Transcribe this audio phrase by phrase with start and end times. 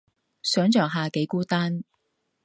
[0.41, 1.83] 想像下幾孤單